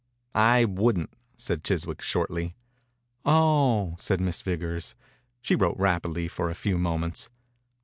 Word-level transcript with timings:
«I 0.33 0.65
wouldn't," 0.65 1.11
said 1.37 1.63
Chiswick, 1.63 2.01
shortly. 2.01 2.55
«Oh 3.23 3.91
I" 3.91 3.95
said 4.01 4.19
Miss 4.19 4.41
Vickers. 4.41 4.95
She 5.43 5.55
wrote 5.55 5.77
rapidly 5.77 6.27
for 6.27 6.49
a 6.49 6.55
few 6.55 6.79
moments. 6.79 7.29